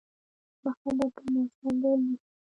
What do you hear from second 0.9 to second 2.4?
به په موثِر ډول نیسي.